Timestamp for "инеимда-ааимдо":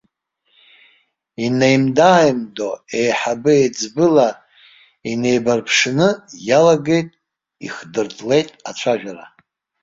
1.45-2.69